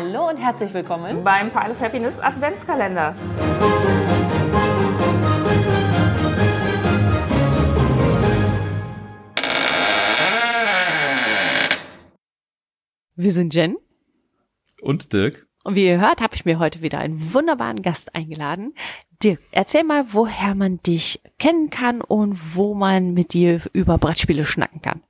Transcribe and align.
Hallo 0.00 0.28
und 0.28 0.36
herzlich 0.36 0.72
willkommen 0.74 1.24
beim 1.24 1.50
Pile 1.50 1.72
of 1.72 1.80
Happiness 1.80 2.20
Adventskalender. 2.20 3.16
Wir 13.16 13.32
sind 13.32 13.52
Jen. 13.52 13.76
Und 14.82 15.12
Dirk. 15.12 15.48
Und 15.64 15.74
wie 15.74 15.86
ihr 15.86 16.00
hört, 16.00 16.20
habe 16.20 16.36
ich 16.36 16.44
mir 16.44 16.60
heute 16.60 16.80
wieder 16.80 17.00
einen 17.00 17.34
wunderbaren 17.34 17.82
Gast 17.82 18.14
eingeladen. 18.14 18.74
Dirk, 19.24 19.40
erzähl 19.50 19.82
mal, 19.82 20.04
woher 20.12 20.54
man 20.54 20.80
dich 20.80 21.20
kennen 21.40 21.70
kann 21.70 22.02
und 22.02 22.54
wo 22.54 22.74
man 22.74 23.14
mit 23.14 23.32
dir 23.32 23.62
über 23.72 23.98
Brettspiele 23.98 24.44
schnacken 24.44 24.80
kann. 24.80 25.02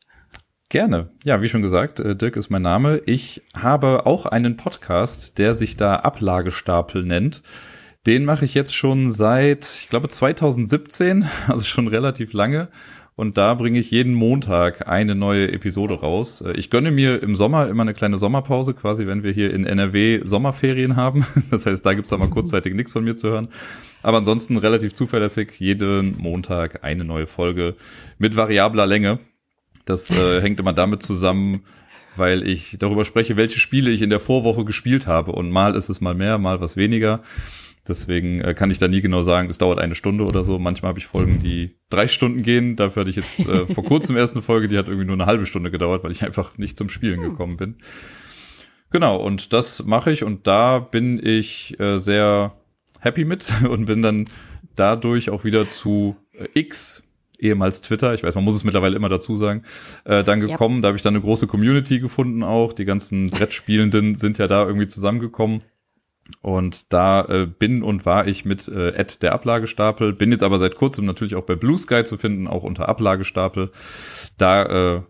Gerne. 0.70 1.08
Ja, 1.24 1.40
wie 1.40 1.48
schon 1.48 1.62
gesagt, 1.62 1.98
äh, 1.98 2.14
Dirk 2.14 2.36
ist 2.36 2.50
mein 2.50 2.60
Name. 2.60 3.00
Ich 3.06 3.40
habe 3.54 4.04
auch 4.04 4.26
einen 4.26 4.58
Podcast, 4.58 5.38
der 5.38 5.54
sich 5.54 5.78
da 5.78 5.96
Ablagestapel 5.96 7.04
nennt. 7.04 7.42
Den 8.06 8.26
mache 8.26 8.44
ich 8.44 8.52
jetzt 8.52 8.74
schon 8.74 9.08
seit, 9.08 9.64
ich 9.64 9.88
glaube, 9.88 10.10
2017, 10.10 11.26
also 11.48 11.64
schon 11.64 11.88
relativ 11.88 12.34
lange. 12.34 12.68
Und 13.16 13.38
da 13.38 13.54
bringe 13.54 13.78
ich 13.78 13.90
jeden 13.90 14.12
Montag 14.12 14.86
eine 14.86 15.14
neue 15.14 15.50
Episode 15.50 15.94
raus. 15.94 16.42
Äh, 16.42 16.52
ich 16.52 16.68
gönne 16.68 16.90
mir 16.90 17.22
im 17.22 17.34
Sommer 17.34 17.68
immer 17.68 17.82
eine 17.82 17.94
kleine 17.94 18.18
Sommerpause, 18.18 18.74
quasi 18.74 19.06
wenn 19.06 19.22
wir 19.22 19.32
hier 19.32 19.54
in 19.54 19.64
NRW 19.64 20.20
Sommerferien 20.24 20.96
haben. 20.96 21.26
Das 21.50 21.64
heißt, 21.64 21.84
da 21.84 21.94
gibt's 21.94 22.12
aber 22.12 22.28
kurzzeitig 22.28 22.74
nichts 22.74 22.92
von 22.92 23.04
mir 23.04 23.16
zu 23.16 23.30
hören. 23.30 23.48
Aber 24.02 24.18
ansonsten 24.18 24.58
relativ 24.58 24.92
zuverlässig 24.92 25.58
jeden 25.60 26.18
Montag 26.18 26.84
eine 26.84 27.04
neue 27.04 27.26
Folge 27.26 27.74
mit 28.18 28.36
variabler 28.36 28.86
Länge. 28.86 29.18
Das 29.88 30.10
äh, 30.10 30.40
hängt 30.42 30.60
immer 30.60 30.72
damit 30.72 31.02
zusammen, 31.02 31.64
weil 32.16 32.46
ich 32.46 32.76
darüber 32.78 33.04
spreche, 33.04 33.36
welche 33.36 33.58
Spiele 33.58 33.90
ich 33.90 34.02
in 34.02 34.10
der 34.10 34.20
Vorwoche 34.20 34.64
gespielt 34.64 35.06
habe. 35.06 35.32
Und 35.32 35.50
mal 35.50 35.74
ist 35.74 35.88
es 35.88 36.00
mal 36.00 36.14
mehr, 36.14 36.38
mal 36.38 36.60
was 36.60 36.76
weniger. 36.76 37.22
Deswegen 37.86 38.40
äh, 38.42 38.54
kann 38.54 38.70
ich 38.70 38.78
da 38.78 38.86
nie 38.86 39.00
genau 39.00 39.22
sagen, 39.22 39.48
es 39.48 39.58
dauert 39.58 39.78
eine 39.78 39.94
Stunde 39.94 40.24
oder 40.24 40.44
so. 40.44 40.58
Manchmal 40.58 40.90
habe 40.90 40.98
ich 40.98 41.06
Folgen, 41.06 41.40
die 41.40 41.76
drei 41.88 42.06
Stunden 42.06 42.42
gehen. 42.42 42.76
Dafür 42.76 43.00
hatte 43.00 43.10
ich 43.10 43.16
jetzt 43.16 43.40
äh, 43.40 43.66
vor 43.66 43.84
kurzem 43.84 44.16
erst 44.16 44.34
eine 44.34 44.42
Folge, 44.42 44.68
die 44.68 44.76
hat 44.76 44.88
irgendwie 44.88 45.06
nur 45.06 45.16
eine 45.16 45.26
halbe 45.26 45.46
Stunde 45.46 45.70
gedauert, 45.70 46.04
weil 46.04 46.10
ich 46.10 46.22
einfach 46.22 46.58
nicht 46.58 46.76
zum 46.76 46.90
Spielen 46.90 47.22
hm. 47.22 47.30
gekommen 47.30 47.56
bin. 47.56 47.76
Genau, 48.90 49.16
und 49.16 49.52
das 49.52 49.84
mache 49.84 50.10
ich 50.10 50.24
und 50.24 50.46
da 50.46 50.78
bin 50.78 51.24
ich 51.24 51.78
äh, 51.80 51.98
sehr 51.98 52.56
happy 53.00 53.24
mit 53.24 53.52
und 53.68 53.86
bin 53.86 54.02
dann 54.02 54.26
dadurch 54.74 55.30
auch 55.30 55.44
wieder 55.44 55.68
zu 55.68 56.16
X 56.54 57.02
ehemals 57.38 57.80
Twitter, 57.80 58.14
ich 58.14 58.22
weiß, 58.22 58.34
man 58.34 58.44
muss 58.44 58.56
es 58.56 58.64
mittlerweile 58.64 58.96
immer 58.96 59.08
dazu 59.08 59.36
sagen, 59.36 59.62
äh, 60.04 60.24
dann 60.24 60.40
gekommen. 60.40 60.76
Ja. 60.76 60.82
Da 60.82 60.88
habe 60.88 60.96
ich 60.96 61.02
dann 61.02 61.14
eine 61.14 61.22
große 61.22 61.46
Community 61.46 62.00
gefunden 62.00 62.42
auch. 62.42 62.72
Die 62.72 62.84
ganzen 62.84 63.30
Brettspielenden 63.30 64.14
sind 64.14 64.38
ja 64.38 64.46
da 64.46 64.66
irgendwie 64.66 64.88
zusammengekommen. 64.88 65.62
Und 66.42 66.92
da 66.92 67.24
äh, 67.24 67.46
bin 67.46 67.82
und 67.82 68.04
war 68.04 68.26
ich 68.26 68.44
mit 68.44 68.68
äh, 68.68 68.90
Ed 68.90 69.22
der 69.22 69.32
Ablagestapel, 69.32 70.12
bin 70.12 70.30
jetzt 70.30 70.42
aber 70.42 70.58
seit 70.58 70.74
kurzem 70.74 71.06
natürlich 71.06 71.34
auch 71.34 71.46
bei 71.46 71.54
Blue 71.54 71.78
Sky 71.78 72.04
zu 72.04 72.18
finden, 72.18 72.46
auch 72.46 72.64
unter 72.64 72.86
Ablagestapel. 72.86 73.70
Da 74.36 74.96
äh, 74.96 75.02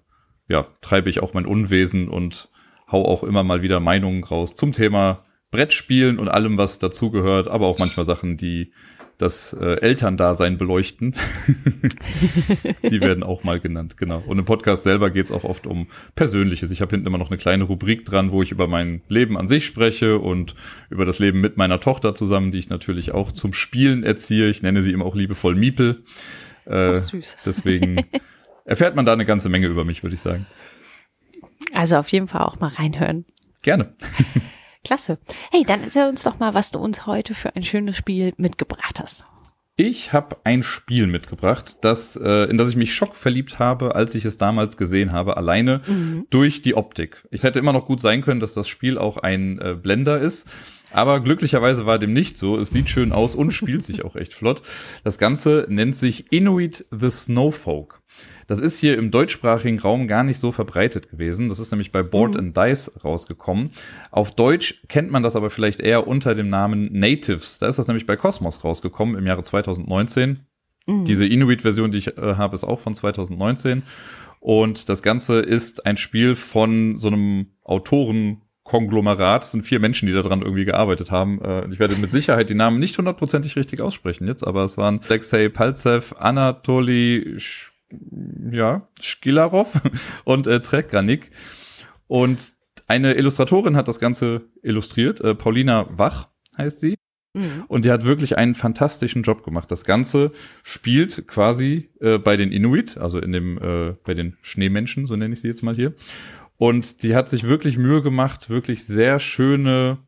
ja, 0.48 0.67
treibe 0.81 1.11
ich 1.11 1.20
auch 1.20 1.35
mein 1.35 1.45
Unwesen 1.45 2.09
und 2.09 2.51
hau 2.91 3.05
auch 3.05 3.25
immer 3.25 3.42
mal 3.42 3.63
wieder 3.63 3.81
Meinungen 3.81 4.23
raus 4.23 4.55
zum 4.55 4.73
Thema 4.73 5.25
Brettspielen 5.51 6.19
und 6.19 6.29
allem, 6.29 6.59
was 6.59 6.79
dazugehört, 6.79 7.48
aber 7.48 7.67
auch 7.67 7.79
manchmal 7.79 8.07
Sachen, 8.07 8.37
die 8.37 8.73
das 9.19 9.52
äh, 9.52 9.80
Elterndasein 9.80 10.56
beleuchten. 10.58 11.14
die 12.83 13.00
werden 13.00 13.24
auch 13.24 13.42
mal 13.42 13.58
genannt, 13.58 13.97
genau. 13.97 14.22
Und 14.24 14.38
im 14.38 14.44
Podcast 14.44 14.84
selber 14.84 15.11
geht's 15.11 15.33
auch 15.33 15.42
oft 15.42 15.66
um 15.66 15.88
Persönliches. 16.14 16.70
Ich 16.70 16.80
habe 16.80 16.92
hinten 16.92 17.08
immer 17.08 17.19
noch 17.19 17.30
eine 17.30 17.36
kleine 17.36 17.64
Rubrik 17.64 18.05
dran, 18.05 18.30
wo 18.30 18.42
ich 18.42 18.52
über 18.52 18.69
mein 18.69 19.02
Leben 19.08 19.36
an 19.36 19.48
sich 19.48 19.66
spreche 19.66 20.20
und 20.20 20.55
über 20.89 21.05
das 21.05 21.19
Leben 21.19 21.41
mit 21.41 21.56
meiner 21.56 21.80
Tochter 21.80 22.14
zusammen, 22.14 22.52
die 22.52 22.58
ich 22.58 22.70
natürlich 22.70 23.12
auch 23.12 23.33
zum 23.33 23.52
Spielen 23.52 24.05
erziehe. 24.05 24.48
Ich 24.48 24.62
nenne 24.62 24.83
sie 24.83 24.92
immer 24.92 25.05
auch 25.05 25.17
liebevoll 25.17 25.57
Miepel. 25.57 26.05
Äh, 26.64 26.95
süß. 26.95 27.39
Deswegen 27.45 28.05
erfährt 28.64 28.95
man 28.95 29.05
da 29.05 29.12
eine 29.12 29.24
ganze 29.24 29.48
Menge 29.48 29.67
über 29.67 29.84
mich, 29.84 30.05
würde 30.05 30.14
ich 30.14 30.20
sagen. 30.20 30.46
Also 31.74 31.96
auf 31.96 32.08
jeden 32.08 32.28
Fall 32.28 32.42
auch 32.42 32.61
mal 32.61 32.68
reinhören. 32.68 33.24
Gerne. 33.62 33.95
Klasse. 34.84 35.18
Hey, 35.50 35.64
dann 35.64 35.83
erzähl 35.83 36.08
uns 36.08 36.22
doch 36.22 36.39
mal, 36.39 36.55
was 36.55 36.70
du 36.70 36.78
uns 36.78 37.06
heute 37.06 37.34
für 37.34 37.55
ein 37.56 37.62
schönes 37.62 37.96
Spiel 37.96 38.33
mitgebracht 38.36 39.00
hast. 39.00 39.24
Ich 39.80 40.12
habe 40.12 40.39
ein 40.42 40.64
Spiel 40.64 41.06
mitgebracht, 41.06 41.77
das, 41.83 42.16
äh, 42.16 42.50
in 42.50 42.58
das 42.58 42.68
ich 42.68 42.74
mich 42.74 42.92
schockverliebt 42.92 43.61
habe, 43.61 43.94
als 43.94 44.16
ich 44.16 44.24
es 44.24 44.36
damals 44.36 44.77
gesehen 44.77 45.12
habe, 45.12 45.36
alleine 45.36 45.83
mhm. 45.86 46.27
durch 46.30 46.62
die 46.62 46.74
Optik. 46.74 47.24
Es 47.30 47.44
hätte 47.44 47.61
immer 47.61 47.72
noch 47.72 47.86
gut 47.86 48.00
sein 48.00 48.20
können, 48.20 48.40
dass 48.40 48.55
das 48.55 48.66
Spiel 48.66 48.98
auch 48.98 49.18
ein 49.18 49.61
äh, 49.61 49.77
Blender 49.80 50.20
ist. 50.20 50.48
Aber 50.90 51.20
glücklicherweise 51.20 51.86
war 51.86 52.00
dem 52.00 52.12
nicht 52.12 52.36
so. 52.39 52.58
Es 52.58 52.70
sieht 52.70 52.90
schön 52.90 53.12
aus 53.12 53.36
und 53.36 53.52
spielt 53.52 53.84
sich 53.84 54.05
auch 54.05 54.16
echt 54.16 54.34
flott. 54.34 54.62
Das 55.05 55.16
Ganze 55.16 55.66
nennt 55.68 55.95
sich 55.95 56.33
Inuit 56.33 56.84
the 56.90 57.10
Snowfolk. 57.10 57.98
Das 58.48 58.61
ist 58.61 58.79
hier 58.79 58.97
im 58.97 59.11
deutschsprachigen 59.11 59.79
Raum 59.79 60.09
gar 60.09 60.25
nicht 60.25 60.41
so 60.41 60.53
verbreitet 60.53 61.11
gewesen. 61.11 61.51
Das 61.51 61.59
ist 61.59 61.70
nämlich 61.70 61.92
bei 61.92 62.03
Board 62.03 62.33
mhm. 62.33 62.41
and 62.41 62.57
Dice 62.57 63.05
rausgekommen. 63.05 63.69
Auf 64.11 64.35
Deutsch 64.35 64.83
kennt 64.89 65.11
man 65.11 65.23
das 65.23 65.36
aber 65.36 65.51
vielleicht 65.51 65.81
eher 65.81 66.09
unter 66.09 66.35
dem 66.35 66.48
Namen 66.48 66.89
Natives. 66.91 67.58
Da 67.58 67.69
ist 67.69 67.79
das 67.79 67.87
nämlich 67.89 68.07
bei 68.07 68.17
Cosmos 68.17 68.64
rausgekommen 68.64 69.17
im 69.17 69.27
Jahre 69.27 69.42
2019. 69.42 70.41
Mhm. 70.87 71.05
Diese 71.05 71.27
Inuit-Version, 71.27 71.92
die 71.92 71.98
ich 71.98 72.17
äh, 72.17 72.35
habe, 72.37 72.55
ist 72.55 72.64
auch 72.64 72.81
von 72.81 72.95
2019. 72.95 73.83
Und 74.41 74.89
das 74.89 75.03
Ganze 75.03 75.41
ist 75.41 75.85
ein 75.85 75.98
Spiel 75.98 76.35
von 76.35 76.97
so 76.97 77.08
einem 77.08 77.48
Autoren 77.64 78.41
Konglomerat. 78.63 79.45
Es 79.45 79.51
sind 79.51 79.67
vier 79.67 79.79
Menschen, 79.79 80.07
die 80.07 80.14
daran 80.14 80.41
irgendwie 80.41 80.64
gearbeitet 80.64 81.11
haben. 81.11 81.42
Äh, 81.42 81.70
ich 81.70 81.79
werde 81.79 81.97
mit 81.97 82.13
Sicherheit 82.13 82.48
die 82.48 82.55
Namen 82.55 82.79
nicht 82.79 82.97
hundertprozentig 82.97 83.57
richtig 83.57 83.83
aussprechen 83.83 84.27
jetzt, 84.27 84.47
aber 84.47 84.64
es 84.64 84.79
waren 84.79 85.01
Alexei 85.07 85.51
Palzev, 85.51 86.14
Anatoly 86.19 87.35
Sch 87.37 87.73
ja, 88.51 88.89
Skilarov 89.01 89.81
und 90.25 90.47
äh, 90.47 90.61
Trekranik. 90.61 91.31
Und 92.07 92.53
eine 92.87 93.15
Illustratorin 93.15 93.77
hat 93.77 93.89
das 93.89 94.01
Ganze 94.01 94.43
illustriert, 94.63 95.21
äh, 95.21 95.35
Paulina 95.35 95.87
Wach 95.91 96.29
heißt 96.57 96.81
sie. 96.81 96.97
Mhm. 97.35 97.65
Und 97.69 97.85
die 97.85 97.91
hat 97.91 98.05
wirklich 98.05 98.39
einen 98.39 98.55
fantastischen 98.55 99.23
Job 99.23 99.45
gemacht. 99.45 99.71
Das 99.71 99.85
Ganze 99.85 100.33
spielt 100.63 101.29
quasi 101.29 101.91
äh, 102.01 102.19
bei 102.19 102.37
den 102.37 102.51
Inuit, 102.51 102.97
also 102.97 103.19
in 103.19 103.33
dem, 103.33 103.59
äh, 103.59 103.95
bei 104.05 104.15
den 104.15 104.37
Schneemenschen, 104.41 105.07
so 105.07 105.17
nenne 105.17 105.35
ich 105.35 105.41
sie 105.41 105.49
jetzt 105.49 105.63
mal 105.63 105.75
hier. 105.75 105.95
Und 106.57 107.03
die 107.03 107.15
hat 107.15 107.29
sich 107.29 107.45
wirklich 107.45 107.79
Mühe 107.79 108.03
gemacht, 108.03 108.51
wirklich 108.51 108.85
sehr 108.85 109.20
schöne 109.20 109.99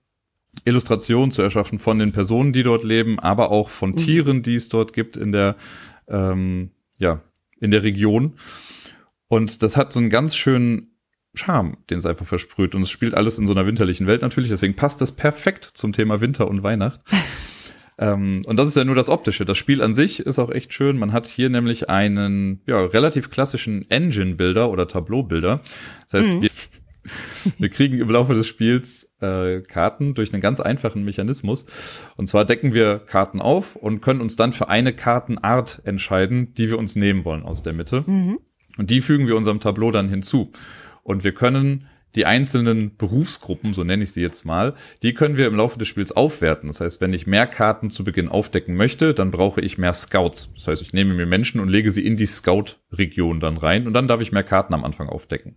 Illustrationen 0.64 1.30
zu 1.30 1.42
erschaffen 1.42 1.78
von 1.78 1.98
den 1.98 2.12
Personen, 2.12 2.52
die 2.52 2.64
dort 2.64 2.82
leben, 2.82 3.20
aber 3.20 3.50
auch 3.50 3.68
von 3.68 3.90
mhm. 3.90 3.96
Tieren, 3.96 4.42
die 4.42 4.56
es 4.56 4.68
dort 4.68 4.92
gibt 4.92 5.16
in 5.16 5.30
der, 5.30 5.56
ähm, 6.08 6.70
ja, 6.98 7.22
in 7.60 7.70
der 7.70 7.82
Region. 7.82 8.34
Und 9.28 9.62
das 9.62 9.76
hat 9.76 9.92
so 9.92 10.00
einen 10.00 10.10
ganz 10.10 10.34
schönen 10.34 10.90
Charme, 11.34 11.76
den 11.88 11.98
es 11.98 12.06
einfach 12.06 12.26
versprüht. 12.26 12.74
Und 12.74 12.82
es 12.82 12.90
spielt 12.90 13.14
alles 13.14 13.38
in 13.38 13.46
so 13.46 13.52
einer 13.52 13.66
winterlichen 13.66 14.06
Welt 14.06 14.22
natürlich. 14.22 14.50
Deswegen 14.50 14.74
passt 14.74 15.00
das 15.00 15.12
perfekt 15.12 15.64
zum 15.64 15.92
Thema 15.92 16.20
Winter 16.20 16.48
und 16.48 16.62
Weihnacht. 16.62 17.00
ähm, 17.98 18.42
und 18.46 18.56
das 18.56 18.68
ist 18.68 18.76
ja 18.76 18.84
nur 18.84 18.96
das 18.96 19.08
Optische. 19.08 19.44
Das 19.44 19.56
Spiel 19.56 19.82
an 19.82 19.94
sich 19.94 20.20
ist 20.20 20.38
auch 20.38 20.50
echt 20.50 20.72
schön. 20.74 20.98
Man 20.98 21.12
hat 21.12 21.26
hier 21.26 21.48
nämlich 21.48 21.88
einen 21.88 22.62
ja, 22.66 22.84
relativ 22.84 23.30
klassischen 23.30 23.88
Engine-Bilder 23.88 24.70
oder 24.70 24.88
Tableau-Bilder. 24.88 25.60
Das 26.10 26.20
heißt, 26.20 26.36
mhm. 26.36 26.42
wir, 26.42 26.50
wir 27.58 27.68
kriegen 27.68 27.98
im 27.98 28.10
Laufe 28.10 28.34
des 28.34 28.46
Spiels 28.46 29.12
äh, 29.20 29.60
Karten 29.60 30.14
durch 30.14 30.32
einen 30.32 30.42
ganz 30.42 30.60
einfachen 30.60 31.04
Mechanismus. 31.04 31.66
Und 32.16 32.28
zwar 32.28 32.44
decken 32.44 32.74
wir 32.74 32.98
Karten 32.98 33.40
auf 33.40 33.76
und 33.76 34.00
können 34.00 34.20
uns 34.20 34.36
dann 34.36 34.52
für 34.52 34.68
eine 34.68 34.92
Kartenart 34.92 35.82
entscheiden, 35.84 36.54
die 36.54 36.68
wir 36.68 36.78
uns 36.78 36.96
nehmen 36.96 37.24
wollen 37.24 37.42
aus 37.42 37.62
der 37.62 37.72
Mitte. 37.72 38.04
Mhm. 38.06 38.38
Und 38.78 38.90
die 38.90 39.00
fügen 39.00 39.26
wir 39.26 39.36
unserem 39.36 39.60
Tableau 39.60 39.90
dann 39.90 40.08
hinzu. 40.08 40.52
Und 41.02 41.24
wir 41.24 41.32
können 41.32 41.86
die 42.14 42.26
einzelnen 42.26 42.96
Berufsgruppen, 42.96 43.72
so 43.72 43.84
nenne 43.84 44.02
ich 44.02 44.12
sie 44.12 44.20
jetzt 44.20 44.44
mal, 44.44 44.74
die 45.02 45.14
können 45.14 45.36
wir 45.36 45.46
im 45.46 45.54
Laufe 45.54 45.78
des 45.78 45.88
Spiels 45.88 46.12
aufwerten. 46.12 46.68
Das 46.68 46.80
heißt, 46.80 47.00
wenn 47.00 47.12
ich 47.12 47.26
mehr 47.26 47.46
Karten 47.46 47.90
zu 47.90 48.04
Beginn 48.04 48.28
aufdecken 48.28 48.74
möchte, 48.74 49.14
dann 49.14 49.30
brauche 49.30 49.60
ich 49.60 49.78
mehr 49.78 49.92
Scouts. 49.92 50.52
Das 50.54 50.68
heißt, 50.68 50.82
ich 50.82 50.92
nehme 50.92 51.14
mir 51.14 51.26
Menschen 51.26 51.60
und 51.60 51.68
lege 51.68 51.90
sie 51.90 52.04
in 52.04 52.16
die 52.16 52.26
Scout-Region 52.26 53.40
dann 53.40 53.56
rein 53.56 53.86
und 53.86 53.92
dann 53.92 54.08
darf 54.08 54.20
ich 54.20 54.32
mehr 54.32 54.42
Karten 54.42 54.74
am 54.74 54.84
Anfang 54.84 55.08
aufdecken. 55.08 55.56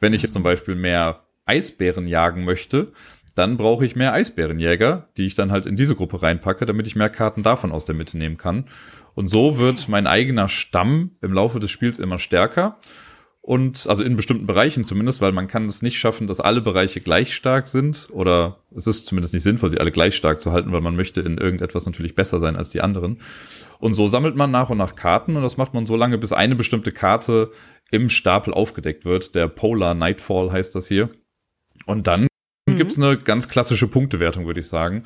Wenn 0.00 0.12
ich 0.12 0.22
jetzt 0.22 0.34
zum 0.34 0.42
Beispiel 0.42 0.74
mehr 0.74 1.24
Eisbären 1.44 2.06
jagen 2.06 2.44
möchte, 2.44 2.92
dann 3.34 3.56
brauche 3.56 3.84
ich 3.84 3.96
mehr 3.96 4.12
Eisbärenjäger, 4.12 5.08
die 5.16 5.24
ich 5.24 5.34
dann 5.34 5.52
halt 5.52 5.66
in 5.66 5.76
diese 5.76 5.94
Gruppe 5.94 6.22
reinpacke, 6.22 6.66
damit 6.66 6.86
ich 6.86 6.96
mehr 6.96 7.08
Karten 7.08 7.42
davon 7.42 7.72
aus 7.72 7.84
der 7.84 7.94
Mitte 7.94 8.18
nehmen 8.18 8.36
kann. 8.36 8.66
Und 9.14 9.28
so 9.28 9.58
wird 9.58 9.88
mein 9.88 10.06
eigener 10.06 10.48
Stamm 10.48 11.12
im 11.20 11.32
Laufe 11.32 11.60
des 11.60 11.70
Spiels 11.70 11.98
immer 11.98 12.18
stärker. 12.18 12.78
Und 13.44 13.88
also 13.88 14.04
in 14.04 14.14
bestimmten 14.14 14.46
Bereichen 14.46 14.84
zumindest, 14.84 15.20
weil 15.20 15.32
man 15.32 15.48
kann 15.48 15.66
es 15.66 15.82
nicht 15.82 15.98
schaffen, 15.98 16.28
dass 16.28 16.38
alle 16.38 16.60
Bereiche 16.60 17.00
gleich 17.00 17.34
stark 17.34 17.66
sind. 17.66 18.08
Oder 18.12 18.60
es 18.74 18.86
ist 18.86 19.04
zumindest 19.04 19.34
nicht 19.34 19.42
sinnvoll, 19.42 19.68
sie 19.68 19.80
alle 19.80 19.90
gleich 19.90 20.14
stark 20.14 20.40
zu 20.40 20.52
halten, 20.52 20.70
weil 20.70 20.80
man 20.80 20.94
möchte 20.94 21.22
in 21.22 21.38
irgendetwas 21.38 21.84
natürlich 21.84 22.14
besser 22.14 22.38
sein 22.38 22.54
als 22.54 22.70
die 22.70 22.80
anderen. 22.80 23.18
Und 23.80 23.94
so 23.94 24.06
sammelt 24.06 24.36
man 24.36 24.52
nach 24.52 24.70
und 24.70 24.78
nach 24.78 24.94
Karten 24.94 25.34
und 25.34 25.42
das 25.42 25.56
macht 25.56 25.74
man 25.74 25.86
so 25.86 25.96
lange, 25.96 26.18
bis 26.18 26.32
eine 26.32 26.54
bestimmte 26.54 26.92
Karte 26.92 27.50
im 27.90 28.08
Stapel 28.08 28.54
aufgedeckt 28.54 29.04
wird. 29.04 29.34
Der 29.34 29.48
Polar 29.48 29.94
Nightfall 29.94 30.52
heißt 30.52 30.76
das 30.76 30.86
hier. 30.86 31.10
Und 31.86 32.06
dann 32.06 32.28
mhm. 32.68 32.76
gibt's 32.76 32.96
eine 32.96 33.18
ganz 33.18 33.48
klassische 33.48 33.88
Punktewertung, 33.88 34.46
würde 34.46 34.60
ich 34.60 34.68
sagen, 34.68 35.02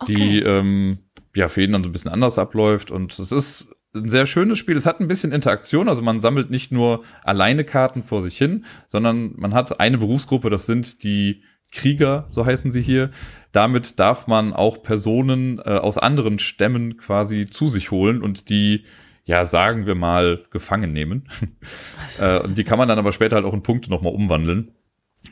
okay. 0.00 0.14
die 0.14 0.38
ähm, 0.40 0.98
ja 1.36 1.46
für 1.46 1.60
jeden 1.60 1.74
dann 1.74 1.84
so 1.84 1.90
ein 1.90 1.92
bisschen 1.92 2.10
anders 2.10 2.40
abläuft. 2.40 2.90
Und 2.90 3.16
es 3.16 3.30
ist 3.30 3.72
ein 3.94 4.08
sehr 4.08 4.26
schönes 4.26 4.58
Spiel. 4.58 4.76
Es 4.76 4.86
hat 4.86 5.00
ein 5.00 5.08
bisschen 5.08 5.32
Interaktion, 5.32 5.88
also 5.88 6.02
man 6.02 6.20
sammelt 6.20 6.50
nicht 6.50 6.72
nur 6.72 7.04
alleine 7.22 7.64
Karten 7.64 8.02
vor 8.02 8.22
sich 8.22 8.36
hin, 8.36 8.64
sondern 8.86 9.32
man 9.36 9.54
hat 9.54 9.80
eine 9.80 9.98
Berufsgruppe, 9.98 10.50
das 10.50 10.66
sind 10.66 11.02
die 11.02 11.42
Krieger, 11.70 12.26
so 12.30 12.46
heißen 12.46 12.70
sie 12.70 12.82
hier. 12.82 13.10
Damit 13.52 13.98
darf 13.98 14.26
man 14.26 14.52
auch 14.52 14.82
Personen 14.82 15.58
äh, 15.58 15.70
aus 15.70 15.98
anderen 15.98 16.38
Stämmen 16.38 16.96
quasi 16.96 17.46
zu 17.46 17.68
sich 17.68 17.90
holen 17.90 18.22
und 18.22 18.48
die, 18.48 18.84
ja, 19.24 19.44
sagen 19.44 19.86
wir 19.86 19.94
mal, 19.94 20.44
gefangen 20.50 20.92
nehmen. 20.92 21.28
äh, 22.18 22.40
und 22.40 22.56
die 22.56 22.64
kann 22.64 22.78
man 22.78 22.88
dann 22.88 22.98
aber 22.98 23.12
später 23.12 23.36
halt 23.36 23.44
auch 23.44 23.54
in 23.54 23.62
Punkte 23.62 23.90
nochmal 23.90 24.14
umwandeln. 24.14 24.72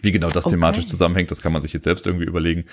Wie 0.02 0.12
genau 0.12 0.28
das 0.28 0.46
okay. 0.46 0.54
thematisch 0.54 0.86
zusammenhängt, 0.86 1.30
das 1.30 1.42
kann 1.42 1.52
man 1.52 1.62
sich 1.62 1.72
jetzt 1.72 1.84
selbst 1.84 2.06
irgendwie 2.06 2.26
überlegen. 2.26 2.64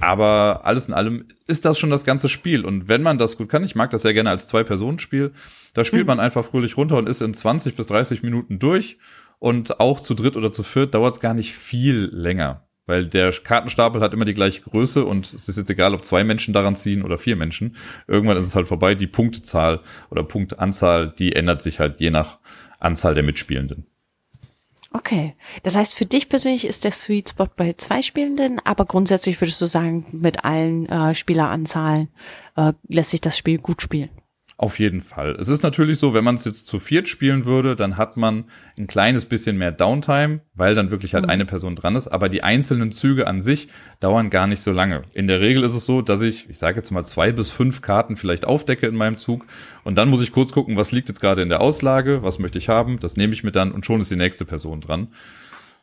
Aber 0.00 0.62
alles 0.64 0.88
in 0.88 0.94
allem 0.94 1.26
ist 1.46 1.64
das 1.64 1.78
schon 1.78 1.90
das 1.90 2.04
ganze 2.04 2.28
Spiel. 2.28 2.64
Und 2.64 2.88
wenn 2.88 3.02
man 3.02 3.18
das 3.18 3.36
gut 3.36 3.48
kann, 3.48 3.62
ich 3.62 3.74
mag 3.74 3.90
das 3.90 4.02
sehr 4.02 4.14
gerne 4.14 4.30
als 4.30 4.48
Zwei-Personen-Spiel, 4.48 5.32
da 5.74 5.84
spielt 5.84 6.04
mhm. 6.04 6.08
man 6.08 6.20
einfach 6.20 6.44
fröhlich 6.44 6.76
runter 6.76 6.96
und 6.96 7.08
ist 7.08 7.20
in 7.20 7.34
20 7.34 7.76
bis 7.76 7.86
30 7.86 8.22
Minuten 8.22 8.58
durch. 8.58 8.98
Und 9.38 9.80
auch 9.80 10.00
zu 10.00 10.14
dritt 10.14 10.36
oder 10.36 10.50
zu 10.50 10.62
viert 10.62 10.94
dauert 10.94 11.14
es 11.14 11.20
gar 11.20 11.34
nicht 11.34 11.52
viel 11.52 12.08
länger. 12.12 12.66
Weil 12.86 13.06
der 13.06 13.32
Kartenstapel 13.32 14.00
hat 14.00 14.14
immer 14.14 14.24
die 14.24 14.34
gleiche 14.34 14.62
Größe 14.62 15.04
und 15.04 15.34
es 15.34 15.48
ist 15.48 15.56
jetzt 15.58 15.70
egal, 15.70 15.92
ob 15.92 16.04
zwei 16.04 16.22
Menschen 16.24 16.54
daran 16.54 16.76
ziehen 16.76 17.02
oder 17.02 17.18
vier 17.18 17.36
Menschen. 17.36 17.76
Irgendwann 18.06 18.36
ist 18.36 18.46
es 18.46 18.54
halt 18.54 18.68
vorbei. 18.68 18.94
Die 18.94 19.08
Punktezahl 19.08 19.80
oder 20.10 20.22
Punktanzahl, 20.22 21.12
die 21.18 21.34
ändert 21.34 21.62
sich 21.62 21.80
halt 21.80 22.00
je 22.00 22.10
nach 22.10 22.38
Anzahl 22.78 23.14
der 23.14 23.24
Mitspielenden. 23.24 23.86
Okay. 24.96 25.34
Das 25.62 25.76
heißt, 25.76 25.94
für 25.94 26.06
dich 26.06 26.30
persönlich 26.30 26.64
ist 26.64 26.84
der 26.84 26.90
Sweet 26.90 27.28
Spot 27.28 27.48
bei 27.54 27.74
zwei 27.74 28.00
Spielenden, 28.00 28.60
aber 28.64 28.86
grundsätzlich 28.86 29.38
würdest 29.38 29.60
du 29.60 29.66
sagen, 29.66 30.06
mit 30.10 30.46
allen 30.46 30.86
äh, 30.86 31.14
Spieleranzahlen 31.14 32.08
äh, 32.56 32.72
lässt 32.88 33.10
sich 33.10 33.20
das 33.20 33.36
Spiel 33.36 33.58
gut 33.58 33.82
spielen. 33.82 34.08
Auf 34.58 34.78
jeden 34.78 35.02
Fall. 35.02 35.36
Es 35.38 35.48
ist 35.48 35.62
natürlich 35.62 35.98
so, 35.98 36.14
wenn 36.14 36.24
man 36.24 36.36
es 36.36 36.46
jetzt 36.46 36.66
zu 36.66 36.78
viert 36.78 37.08
spielen 37.08 37.44
würde, 37.44 37.76
dann 37.76 37.98
hat 37.98 38.16
man 38.16 38.44
ein 38.78 38.86
kleines 38.86 39.26
bisschen 39.26 39.58
mehr 39.58 39.70
Downtime, 39.70 40.40
weil 40.54 40.74
dann 40.74 40.90
wirklich 40.90 41.12
halt 41.12 41.24
mhm. 41.24 41.30
eine 41.30 41.44
Person 41.44 41.76
dran 41.76 41.94
ist. 41.94 42.08
Aber 42.08 42.30
die 42.30 42.42
einzelnen 42.42 42.90
Züge 42.90 43.26
an 43.26 43.42
sich 43.42 43.68
dauern 44.00 44.30
gar 44.30 44.46
nicht 44.46 44.62
so 44.62 44.72
lange. 44.72 45.02
In 45.12 45.26
der 45.26 45.42
Regel 45.42 45.62
ist 45.62 45.74
es 45.74 45.84
so, 45.84 46.00
dass 46.00 46.22
ich, 46.22 46.48
ich 46.48 46.56
sage 46.56 46.78
jetzt 46.78 46.90
mal 46.90 47.04
zwei 47.04 47.32
bis 47.32 47.50
fünf 47.50 47.82
Karten 47.82 48.16
vielleicht 48.16 48.46
aufdecke 48.46 48.86
in 48.86 48.96
meinem 48.96 49.18
Zug. 49.18 49.44
Und 49.84 49.96
dann 49.96 50.08
muss 50.08 50.22
ich 50.22 50.32
kurz 50.32 50.52
gucken, 50.52 50.78
was 50.78 50.90
liegt 50.90 51.08
jetzt 51.08 51.20
gerade 51.20 51.42
in 51.42 51.50
der 51.50 51.60
Auslage, 51.60 52.22
was 52.22 52.38
möchte 52.38 52.56
ich 52.56 52.70
haben. 52.70 52.98
Das 52.98 53.18
nehme 53.18 53.34
ich 53.34 53.44
mir 53.44 53.52
dann 53.52 53.72
und 53.72 53.84
schon 53.84 54.00
ist 54.00 54.10
die 54.10 54.16
nächste 54.16 54.46
Person 54.46 54.80
dran. 54.80 55.08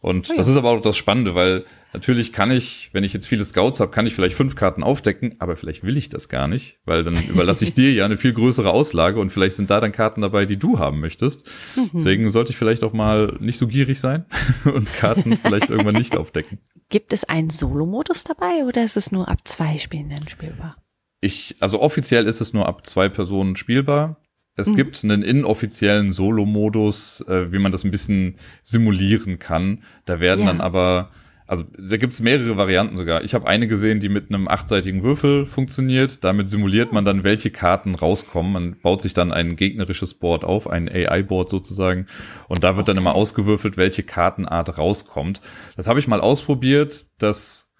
Und 0.02 0.32
oh 0.32 0.34
ja. 0.34 0.38
das 0.38 0.48
ist 0.48 0.58
aber 0.58 0.72
auch 0.72 0.82
das 0.82 0.98
Spannende, 0.98 1.36
weil 1.36 1.64
natürlich 1.94 2.34
kann 2.34 2.52
ich, 2.52 2.90
wenn 2.94 3.04
ich 3.04 3.14
jetzt 3.14 3.28
viele 3.28 3.46
Scouts 3.46 3.80
habe, 3.80 3.92
kann 3.92 4.06
ich 4.06 4.16
vielleicht 4.16 4.36
fünf 4.36 4.56
Karten 4.56 4.84
aufdecken, 4.84 5.36
aber 5.40 5.56
vielleicht 5.56 5.84
will 5.84 5.98
ich 5.98 6.10
das 6.10 6.30
gar 6.30 6.48
nicht, 6.48 6.80
weil 6.86 7.04
dann 7.04 7.22
überlasse 7.30 7.64
ich 7.64 7.74
dir 7.74 7.94
ja 7.94 8.06
eine 8.06 8.18
viel 8.18 8.34
größere 8.34 8.72
Auslage 8.72 9.20
und 9.20 9.30
vielleicht 9.30 9.56
sind 9.56 9.70
da 9.70 9.80
dann 9.80 9.92
Karten 9.92 10.22
dabei, 10.22 10.46
die 10.46 10.58
du 10.58 10.80
haben 10.80 11.00
möchtest. 11.00 11.48
Mhm. 11.76 11.92
Deswegen 11.94 12.30
sollte 12.30 12.52
ich 12.52 12.58
vielleicht 12.58 12.84
auch 12.84 12.94
mal 12.94 13.38
nicht 13.40 13.58
so 13.58 13.68
gierig 13.68 14.00
sein 14.00 14.26
und 14.66 14.94
Karten 14.94 15.38
vielleicht 15.38 15.70
irgendwann 15.70 15.96
nicht 15.96 16.18
aufdecken. 16.18 16.60
Gibt 16.90 17.14
es 17.14 17.24
einen 17.24 17.50
Solo-Modus 17.50 18.24
dabei 18.24 18.66
oder 18.68 18.84
ist 18.84 18.98
es 18.98 19.12
nur 19.12 19.28
ab 19.28 19.48
zwei 19.48 19.78
Spielenden 19.78 20.28
spielbar? 20.28 20.78
Ich, 21.22 21.56
also 21.60 21.80
offiziell 21.80 22.28
ist 22.28 22.42
es 22.42 22.54
nur 22.54 22.68
ab 22.68 22.86
zwei 22.86 23.08
Personen 23.08 23.56
spielbar. 23.56 24.18
Es 24.56 24.68
mhm. 24.68 24.76
gibt 24.76 25.04
einen 25.04 25.24
inoffiziellen 25.24 26.12
Solo-Modus, 26.12 27.22
äh, 27.28 27.52
wie 27.52 27.60
man 27.60 27.72
das 27.72 27.84
ein 27.84 27.92
bisschen 27.92 28.36
simulieren 28.62 29.40
kann. 29.40 29.84
Da 30.06 30.20
werden 30.20 30.42
ja. 30.42 30.48
dann 30.48 30.62
aber, 30.62 31.12
also 31.46 31.66
da 31.78 31.98
gibt 31.98 32.14
es 32.14 32.22
mehrere 32.22 32.58
Varianten 32.58 32.96
sogar. 32.96 33.24
Ich 33.24 33.34
habe 33.34 33.48
eine 33.48 33.68
gesehen, 33.68 34.00
die 34.00 34.10
mit 34.10 34.30
einem 34.30 34.48
achtseitigen 34.48 35.04
Würfel 35.04 35.46
funktioniert. 35.46 36.24
Damit 36.24 36.50
simuliert 36.50 36.94
man 36.94 37.06
dann, 37.06 37.24
welche 37.24 37.52
Karten 37.52 37.96
rauskommen. 37.96 38.54
Man 38.54 38.82
baut 38.82 39.02
sich 39.02 39.14
dann 39.14 39.32
ein 39.32 39.56
gegnerisches 39.56 40.14
Board 40.14 40.44
auf, 40.44 40.70
ein 40.70 40.90
AI-Board 40.90 41.50
sozusagen. 41.50 42.08
Und 42.48 42.64
da 42.64 42.78
wird 42.78 42.88
dann 42.88 42.98
immer 42.98 43.16
ausgewürfelt, 43.16 43.78
welche 43.78 44.04
Kartenart 44.04 44.78
rauskommt. 44.78 45.42
Das 45.76 45.88
habe 45.88 46.00
ich 46.00 46.08
mal 46.08 46.22
ausprobiert. 46.22 47.08
Das 47.18 47.72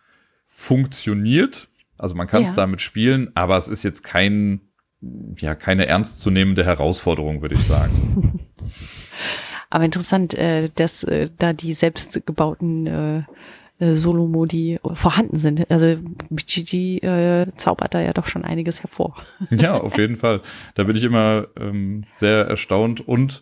funktioniert. 0.46 1.70
Also 1.98 2.16
man 2.16 2.28
kann 2.28 2.44
es 2.44 2.50
ja. 2.50 2.56
damit 2.58 2.82
spielen, 2.82 3.32
aber 3.34 3.56
es 3.56 3.68
ist 3.68 3.84
jetzt 3.84 4.04
kein 4.04 4.62
ja 5.38 5.56
keine 5.56 5.86
ernstzunehmende 5.88 6.66
Herausforderung, 6.66 7.42
würde 7.42 7.56
ich 7.56 7.64
sagen. 7.64 8.40
Aber 9.74 9.86
interessant, 9.86 10.36
äh, 10.36 10.70
dass 10.76 11.02
äh, 11.02 11.32
da 11.40 11.52
die 11.52 11.74
selbstgebauten 11.74 12.86
äh, 12.86 13.24
äh, 13.80 13.96
Solo-Modi 13.96 14.80
vorhanden 14.94 15.36
sind. 15.38 15.66
Also 15.72 15.96
BGG 16.30 17.04
äh, 17.04 17.48
zaubert 17.56 17.96
da 17.96 18.00
ja 18.00 18.14
doch 18.14 18.28
schon 18.28 18.46
einiges 18.46 18.84
hervor. 18.84 19.16
Ja, 19.50 19.74
auf 19.74 19.98
jeden 19.98 20.16
Fall. 20.16 20.42
Da 20.76 20.84
bin 20.84 20.96
ich 20.96 21.04
immer 21.04 21.48
ähm, 21.60 22.04
sehr 22.12 22.46
erstaunt 22.46 23.08
und 23.08 23.42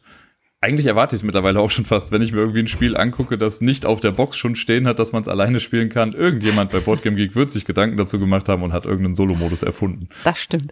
eigentlich 0.62 0.86
erwarte 0.86 1.18
ich 1.18 1.20
es 1.20 1.26
mittlerweile 1.26 1.60
auch 1.60 1.70
schon 1.70 1.84
fast, 1.84 2.14
wenn 2.14 2.22
ich 2.22 2.32
mir 2.32 2.40
irgendwie 2.40 2.62
ein 2.62 2.68
Spiel 2.70 2.96
angucke, 2.96 3.38
das 3.38 3.60
nicht 3.60 3.86
auf 3.86 4.00
der 4.00 4.12
Box 4.12 4.38
schon 4.38 4.56
stehen 4.56 4.88
hat, 4.88 5.00
dass 5.00 5.12
man 5.12 5.24
es 5.24 5.28
alleine 5.28 5.60
spielen 5.60 5.90
kann. 5.90 6.14
Irgendjemand 6.14 6.72
bei 6.72 6.80
Boardgame 6.80 7.18
Geek 7.18 7.36
wird 7.36 7.52
sich 7.52 7.66
Gedanken 7.66 7.98
dazu 7.98 8.20
gemacht 8.20 8.48
haben 8.48 8.64
und 8.64 8.72
hat 8.72 8.86
irgendeinen 8.86 9.16
Solo-Modus 9.16 9.64
erfunden. 9.64 10.08
Das 10.24 10.40
stimmt. 10.40 10.72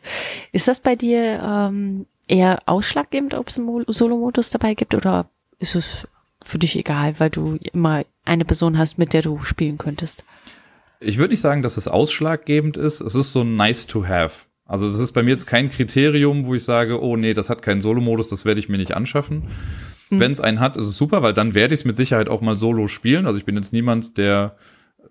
Ist 0.54 0.70
das 0.70 0.80
bei 0.80 0.96
dir 0.96 1.44
ähm, 1.44 2.06
eher 2.30 2.60
ausschlaggebend, 2.66 3.34
ob 3.34 3.50
es 3.50 3.60
einen 3.60 3.84
Solo-Modus 3.88 4.52
dabei 4.52 4.74
gibt 4.74 4.96
oder 4.96 5.30
ist 5.60 5.76
es 5.76 6.08
für 6.44 6.58
dich 6.58 6.78
egal, 6.78 7.20
weil 7.20 7.30
du 7.30 7.58
immer 7.74 8.04
eine 8.26 8.46
Person 8.46 8.78
hast, 8.78 8.98
mit 8.98 9.14
der 9.14 9.22
du 9.22 9.38
spielen 9.40 9.78
könntest? 9.78 10.26
Ich 11.00 11.18
würde 11.18 11.32
nicht 11.32 11.42
sagen, 11.42 11.62
dass 11.62 11.78
es 11.78 11.88
ausschlaggebend 11.88 12.78
ist. 12.78 13.02
Es 13.02 13.16
ist 13.16 13.32
so 13.32 13.44
nice 13.44 13.88
to 13.88 14.08
have. 14.08 14.48
Also 14.66 14.88
das 14.90 15.00
ist 15.00 15.14
bei 15.14 15.24
mir 15.24 15.32
jetzt 15.32 15.48
kein 15.48 15.70
Kriterium, 15.70 16.46
wo 16.46 16.54
ich 16.54 16.64
sage, 16.64 17.02
oh 17.02 17.18
nee, 17.18 17.34
das 17.34 17.50
hat 17.50 17.62
keinen 17.62 17.82
Solo-Modus, 17.82 18.30
das 18.30 18.46
werde 18.46 18.60
ich 18.60 18.70
mir 18.70 18.78
nicht 18.78 18.96
anschaffen. 18.96 19.48
Mhm. 20.10 20.20
Wenn 20.20 20.32
es 20.32 20.42
einen 20.42 20.60
hat, 20.60 20.78
ist 20.78 20.86
es 20.86 20.98
super, 20.98 21.22
weil 21.22 21.34
dann 21.34 21.56
werde 21.56 21.74
ich 21.74 21.82
es 21.82 21.86
mit 21.86 21.98
Sicherheit 21.98 22.30
auch 22.30 22.42
mal 22.42 22.58
solo 22.58 22.88
spielen. 22.88 23.26
Also 23.26 23.40
ich 23.40 23.46
bin 23.46 23.56
jetzt 23.56 23.74
niemand, 23.74 24.18
der 24.18 24.56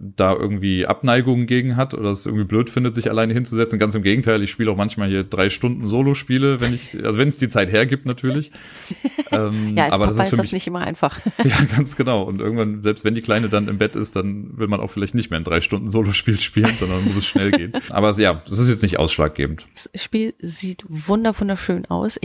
da 0.00 0.32
irgendwie 0.32 0.86
Abneigungen 0.86 1.46
gegen 1.46 1.76
hat 1.76 1.92
oder 1.92 2.10
es 2.10 2.24
irgendwie 2.24 2.44
blöd 2.44 2.70
findet, 2.70 2.94
sich 2.94 3.10
alleine 3.10 3.34
hinzusetzen. 3.34 3.80
Ganz 3.80 3.96
im 3.96 4.02
Gegenteil, 4.02 4.42
ich 4.42 4.50
spiele 4.50 4.70
auch 4.70 4.76
manchmal 4.76 5.08
hier 5.08 5.24
drei 5.24 5.50
Stunden 5.50 5.88
Solo-Spiele, 5.88 6.60
wenn 6.60 6.72
ich, 6.72 6.96
also 7.04 7.18
wenn 7.18 7.28
es 7.28 7.38
die 7.38 7.48
Zeit 7.48 7.72
hergibt 7.72 8.06
natürlich. 8.06 8.52
ähm, 9.32 9.76
ja, 9.76 9.84
als 9.84 9.94
aber 9.94 10.04
Papa 10.04 10.16
das 10.16 10.26
ist, 10.26 10.30
für 10.30 10.36
ist 10.36 10.44
das 10.46 10.52
nicht 10.52 10.66
immer 10.68 10.80
einfach. 10.80 11.18
ja, 11.44 11.56
ganz 11.76 11.96
genau. 11.96 12.22
Und 12.22 12.40
irgendwann, 12.40 12.82
selbst 12.82 13.04
wenn 13.04 13.14
die 13.14 13.22
Kleine 13.22 13.48
dann 13.48 13.66
im 13.66 13.78
Bett 13.78 13.96
ist, 13.96 14.14
dann 14.14 14.56
will 14.56 14.68
man 14.68 14.80
auch 14.80 14.88
vielleicht 14.90 15.16
nicht 15.16 15.30
mehr 15.30 15.40
ein 15.40 15.44
drei 15.44 15.60
Stunden 15.60 15.88
Solo-Spiel 15.88 16.38
spielen, 16.38 16.76
sondern 16.76 17.04
muss 17.04 17.16
es 17.16 17.26
schnell 17.26 17.50
gehen. 17.50 17.72
Aber 17.90 18.12
ja, 18.12 18.42
das 18.48 18.58
ist 18.58 18.68
jetzt 18.68 18.82
nicht 18.82 19.00
ausschlaggebend. 19.00 19.66
Das 19.74 19.90
Spiel 20.00 20.34
sieht 20.38 20.84
wunderschön 20.88 21.86
aus. 21.86 22.20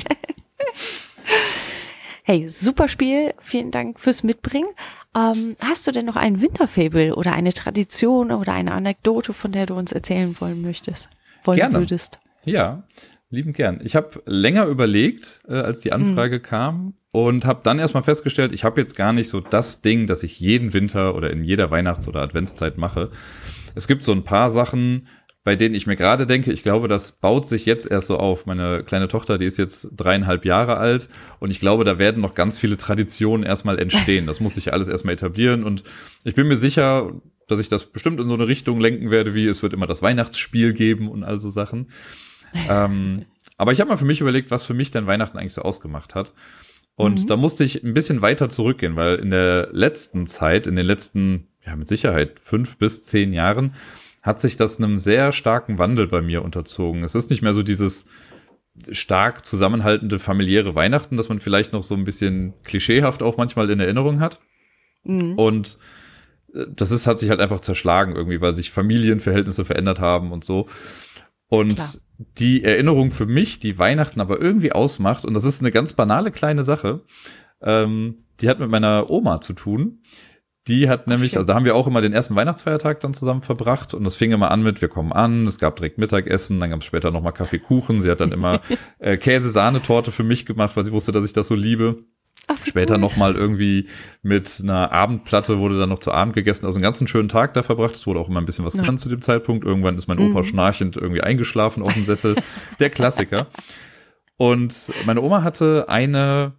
Hey, 2.26 2.48
super 2.48 2.88
Spiel. 2.88 3.34
Vielen 3.40 3.72
Dank 3.72 4.00
fürs 4.00 4.24
Mitbringen. 4.24 4.70
Ähm, 5.16 5.56
hast 5.62 5.86
du 5.88 5.92
denn 5.92 6.06
noch 6.06 6.16
ein 6.16 6.42
Winterfable 6.42 7.16
oder 7.16 7.34
eine 7.34 7.54
Tradition 7.54 8.32
oder 8.32 8.54
eine 8.54 8.72
Anekdote, 8.72 9.34
von 9.34 9.52
der 9.52 9.66
du 9.66 9.76
uns 9.76 9.92
erzählen 9.92 10.36
wollen 10.40 10.62
möchtest? 10.62 11.10
Wollen 11.44 11.58
Gerne. 11.58 11.80
würdest? 11.80 12.20
Ja, 12.44 12.84
lieben 13.30 13.54
gern. 13.54 13.80
Ich 13.84 13.96
habe 13.96 14.22
länger 14.26 14.66
überlegt, 14.66 15.42
äh, 15.48 15.54
als 15.54 15.82
die 15.82 15.92
Anfrage 15.92 16.38
mhm. 16.38 16.44
kam 16.44 16.94
und 17.12 17.46
habe 17.46 17.62
dann 17.64 17.80
erstmal 17.80 18.04
festgestellt, 18.04 18.54
ich 18.54 18.64
habe 18.64 18.82
jetzt 18.82 18.96
gar 18.96 19.14
nicht 19.14 19.30
so 19.30 19.40
das 19.40 19.82
Ding, 19.82 20.08
das 20.08 20.24
ich 20.24 20.40
jeden 20.40 20.74
Winter 20.74 21.16
oder 21.16 21.30
in 21.30 21.44
jeder 21.44 21.70
Weihnachts- 21.70 22.08
oder 22.08 22.22
Adventszeit 22.22 22.78
mache. 22.78 23.12
Es 23.76 23.88
gibt 23.88 24.04
so 24.04 24.12
ein 24.12 24.24
paar 24.24 24.50
Sachen, 24.50 25.08
bei 25.44 25.56
denen 25.56 25.76
ich 25.76 25.88
mir 25.88 25.96
gerade 25.96 26.26
denke, 26.26 26.52
ich 26.54 26.64
glaube, 26.64 26.88
das 26.88 27.12
baut 27.14 27.48
sich 27.48 27.66
jetzt 27.66 27.90
erst 27.90 28.08
so 28.08 28.18
auf. 28.18 28.46
Meine 28.46 28.84
kleine 28.84 29.10
Tochter, 29.10 29.38
die 29.38 29.46
ist 29.46 29.58
jetzt 29.58 29.90
dreieinhalb 29.96 30.46
Jahre 30.46 30.78
alt 30.78 31.10
und 31.40 31.52
ich 31.52 31.60
glaube, 31.60 31.84
da 31.84 32.00
werden 32.00 32.22
noch 32.22 32.34
ganz 32.34 32.60
viele 32.60 32.78
Traditionen 32.78 33.46
erstmal 33.46 33.78
entstehen. 33.80 34.26
Das 34.26 34.40
muss 34.40 34.56
sich 34.56 34.72
alles 34.72 34.88
erstmal 34.88 35.16
etablieren 35.16 35.64
und 35.64 35.84
ich 36.24 36.36
bin 36.36 36.48
mir 36.48 36.58
sicher, 36.58 37.12
dass 37.48 37.60
ich 37.60 37.68
das 37.68 37.86
bestimmt 37.86 38.22
in 38.22 38.30
so 38.30 38.36
eine 38.36 38.48
Richtung 38.48 38.80
lenken 38.80 39.12
werde, 39.12 39.36
wie 39.36 39.48
es 39.48 39.62
wird 39.62 39.74
immer 39.74 39.88
das 39.88 40.02
Weihnachtsspiel 40.02 40.74
geben 40.74 41.10
und 41.10 41.24
all 41.24 41.40
so 41.40 41.50
Sachen. 41.50 41.88
ähm, 42.70 43.26
aber 43.58 43.74
ich 43.74 43.82
habe 43.82 43.90
mal 43.90 43.98
für 43.98 44.06
mich 44.06 44.22
überlegt, 44.22 44.50
was 44.50 44.66
für 44.66 44.74
mich 44.74 44.92
denn 44.92 45.08
Weihnachten 45.08 45.38
eigentlich 45.38 45.54
so 45.54 45.62
ausgemacht 45.62 46.16
hat. 46.16 46.34
Und 46.96 47.24
mhm. 47.24 47.28
da 47.28 47.38
musste 47.38 47.64
ich 47.64 47.84
ein 47.84 47.94
bisschen 47.94 48.22
weiter 48.22 48.50
zurückgehen, 48.50 48.96
weil 48.96 49.16
in 49.16 49.32
der 49.32 49.70
letzten 49.72 50.28
Zeit, 50.28 50.68
in 50.68 50.76
den 50.76 50.86
letzten, 50.86 51.48
ja, 51.66 51.76
mit 51.76 51.88
Sicherheit 51.88 52.40
fünf 52.40 52.78
bis 52.78 53.04
zehn 53.04 53.34
Jahren, 53.34 53.76
hat 54.24 54.40
sich 54.40 54.56
das 54.56 54.78
einem 54.78 54.98
sehr 54.98 55.32
starken 55.34 55.78
Wandel 55.78 56.08
bei 56.08 56.22
mir 56.22 56.44
unterzogen. 56.44 57.04
Es 57.04 57.14
ist 57.14 57.30
nicht 57.30 57.42
mehr 57.42 57.54
so 57.54 57.62
dieses 57.62 58.08
stark 58.90 59.46
zusammenhaltende 59.46 60.18
familiäre 60.18 60.74
Weihnachten, 60.74 61.18
das 61.18 61.30
man 61.30 61.40
vielleicht 61.40 61.74
noch 61.74 61.84
so 61.84 61.94
ein 61.94 62.06
bisschen 62.06 62.54
klischeehaft 62.64 63.22
auch 63.22 63.38
manchmal 63.38 63.70
in 63.70 63.82
Erinnerung 63.82 64.20
hat. 64.22 64.40
Mhm. 65.04 65.34
Und 65.36 65.78
äh, 66.56 66.66
das 66.74 66.90
ist, 66.90 67.06
hat 67.06 67.20
sich 67.20 67.30
halt 67.30 67.42
einfach 67.42 67.60
zerschlagen 67.60 68.16
irgendwie, 68.16 68.42
weil 68.42 68.54
sich 68.54 68.72
Familienverhältnisse 68.72 69.66
verändert 69.66 70.00
haben 70.00 70.32
und 70.32 70.44
so. 70.44 70.68
Und 71.50 71.76
Klar. 71.76 71.94
die 72.40 72.64
Erinnerung 72.64 73.12
für 73.12 73.28
mich, 73.28 73.60
die 73.60 73.78
Weihnachten 73.78 74.22
aber 74.22 74.40
irgendwie 74.40 74.72
ausmacht, 74.72 75.26
und 75.26 75.34
das 75.34 75.44
ist 75.44 75.60
eine 75.60 75.72
ganz 75.72 75.94
banale 75.94 76.32
kleine 76.32 76.64
Sache, 76.64 77.02
ähm, 77.62 78.18
die 78.40 78.50
hat 78.50 78.60
mit 78.60 78.70
meiner 78.70 79.10
Oma 79.10 79.42
zu 79.42 79.54
tun 79.54 80.00
Die 80.68 80.88
hat 80.88 81.08
nämlich, 81.08 81.36
also 81.36 81.46
da 81.46 81.56
haben 81.56 81.66
wir 81.66 81.76
auch 81.76 81.88
immer 81.88 82.00
den 82.00 82.14
ersten 82.14 82.36
Weihnachtsfeiertag 82.36 83.02
dann 83.02 83.14
zusammen 83.14 83.42
verbracht 83.42 83.94
und 83.94 84.06
das 84.06 84.16
fing 84.16 84.32
immer 84.32 84.50
an 84.50 84.64
mit, 84.64 84.82
wir 84.82 84.88
kommen 84.88 85.12
an, 85.12 85.46
es 85.46 85.60
gab 85.60 85.76
direkt 85.76 85.98
Mittagessen, 85.98 86.60
dann 86.62 86.70
gab 86.70 86.80
es 86.80 86.86
später 86.86 87.12
nochmal 87.12 87.34
Kaffeekuchen. 87.34 88.00
Sie 88.00 88.10
hat 88.10 88.22
dann 88.22 88.32
immer 88.32 88.62
äh, 89.00 89.18
Käse-Sahnetorte 89.18 90.12
für 90.12 90.24
mich 90.24 90.46
gemacht, 90.46 90.78
weil 90.78 90.86
sie 90.86 90.94
wusste, 90.94 91.12
dass 91.12 91.26
ich 91.26 91.34
das 91.34 91.48
so 91.48 91.56
liebe. 91.56 91.98
Ach, 92.48 92.58
Später 92.66 92.96
cool. 92.96 93.00
nochmal 93.02 93.36
irgendwie 93.36 93.88
mit 94.22 94.60
einer 94.62 94.92
Abendplatte 94.92 95.60
wurde 95.60 95.80
dann 95.80 95.88
noch 95.90 96.00
zu 96.00 96.12
Abend 96.12 96.34
gegessen. 96.36 96.66
Also 96.66 96.76
einen 96.78 96.84
ganzen 96.84 97.08
schönen 97.08 97.30
Tag 97.30 97.54
da 97.54 97.64
verbracht. 97.64 97.96
Es 97.96 98.06
wurde 98.06 98.20
auch 98.20 98.28
immer 98.28 98.42
ein 98.42 98.46
bisschen 98.46 98.66
was 98.66 98.74
Ja. 98.74 98.82
getan 98.82 98.98
zu 98.98 99.08
dem 99.08 99.22
Zeitpunkt. 99.22 99.66
Irgendwann 99.66 99.98
ist 99.98 100.08
mein 100.08 100.20
Opa 100.20 100.40
Mhm. 100.40 100.44
schnarchend 100.44 100.98
irgendwie 100.98 101.22
eingeschlafen 101.22 101.84
auf 101.84 101.94
dem 101.94 102.04
Sessel. 102.04 102.36
Der 102.82 102.90
Klassiker. 102.90 103.48
Und 104.38 104.92
meine 105.06 105.22
Oma 105.22 105.44
hatte 105.44 105.86
eine, 105.88 106.54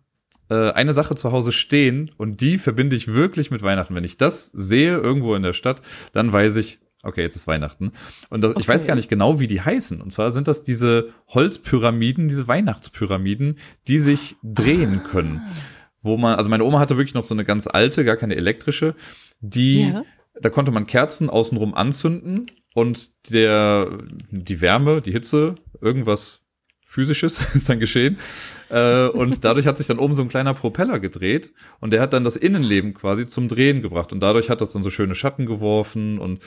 äh, 0.54 0.72
eine 0.72 0.92
Sache 0.92 1.14
zu 1.14 1.32
Hause 1.32 1.52
stehen 1.52 2.10
und 2.16 2.40
die 2.40 2.58
verbinde 2.58 2.96
ich 2.96 3.08
wirklich 3.08 3.50
mit 3.50 3.62
Weihnachten. 3.62 3.94
Wenn 3.94 4.04
ich 4.04 4.16
das 4.16 4.46
sehe 4.46 4.96
irgendwo 4.96 5.34
in 5.34 5.42
der 5.42 5.52
Stadt, 5.52 5.82
dann 6.12 6.32
weiß 6.32 6.56
ich, 6.56 6.78
okay, 7.02 7.20
jetzt 7.22 7.36
ist 7.36 7.46
Weihnachten. 7.46 7.92
Und 8.30 8.40
das, 8.42 8.52
ich 8.52 8.58
Okay. 8.58 8.68
weiß 8.68 8.86
gar 8.86 8.94
nicht 8.94 9.08
genau, 9.10 9.40
wie 9.40 9.46
die 9.46 9.60
heißen. 9.60 10.00
Und 10.00 10.10
zwar 10.12 10.32
sind 10.32 10.48
das 10.48 10.62
diese 10.62 11.08
Holzpyramiden, 11.28 12.28
diese 12.28 12.48
Weihnachtspyramiden, 12.48 13.58
die 13.88 13.98
sich 13.98 14.36
drehen 14.42 15.02
können. 15.04 15.42
Wo 16.00 16.16
man, 16.16 16.36
also 16.36 16.50
meine 16.50 16.64
Oma 16.64 16.78
hatte 16.80 16.96
wirklich 16.96 17.14
noch 17.14 17.24
so 17.24 17.34
eine 17.34 17.44
ganz 17.44 17.66
alte, 17.66 18.04
gar 18.04 18.16
keine 18.16 18.36
elektrische, 18.36 18.94
die, 19.40 19.88
Ja. 19.88 20.04
da 20.40 20.50
konnte 20.50 20.70
man 20.72 20.86
Kerzen 20.86 21.28
außenrum 21.30 21.74
anzünden 21.74 22.46
und 22.74 23.10
der, 23.32 23.98
die 24.30 24.60
Wärme, 24.60 25.00
die 25.02 25.12
Hitze, 25.12 25.54
irgendwas 25.80 26.43
physisches 26.94 27.40
ist 27.54 27.68
dann 27.68 27.80
geschehen. 27.80 28.18
Äh, 28.70 29.08
und 29.08 29.44
dadurch 29.44 29.66
hat 29.66 29.78
sich 29.78 29.86
dann 29.86 29.98
oben 29.98 30.14
so 30.14 30.22
ein 30.22 30.28
kleiner 30.28 30.54
Propeller 30.54 31.00
gedreht 31.00 31.52
und 31.80 31.92
der 31.92 32.00
hat 32.00 32.12
dann 32.12 32.24
das 32.24 32.36
Innenleben 32.36 32.94
quasi 32.94 33.26
zum 33.26 33.48
Drehen 33.48 33.82
gebracht 33.82 34.12
und 34.12 34.20
dadurch 34.20 34.48
hat 34.48 34.60
das 34.60 34.72
dann 34.72 34.82
so 34.82 34.90
schöne 34.90 35.14
Schatten 35.14 35.46
geworfen 35.46 36.18
und 36.18 36.40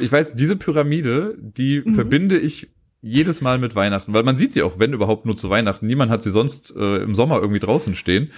ich 0.00 0.12
weiß, 0.12 0.34
diese 0.34 0.54
Pyramide, 0.56 1.36
die 1.40 1.82
Mhm. 1.84 1.94
verbinde 1.94 2.38
ich 2.38 2.68
jedes 3.00 3.40
Mal 3.40 3.58
mit 3.58 3.74
Weihnachten, 3.74 4.12
weil 4.12 4.22
man 4.22 4.36
sieht 4.36 4.52
sie 4.52 4.62
auch, 4.62 4.78
wenn 4.78 4.92
überhaupt 4.92 5.26
nur 5.26 5.34
zu 5.34 5.50
Weihnachten. 5.50 5.86
Niemand 5.86 6.10
hat 6.12 6.22
sie 6.22 6.30
sonst 6.30 6.72
äh, 6.76 6.98
im 6.98 7.16
Sommer 7.16 7.40
irgendwie 7.40 7.58
draußen 7.58 7.96
stehen. 7.96 8.30